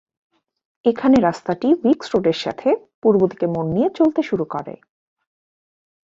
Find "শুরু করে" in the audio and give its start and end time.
4.23-4.73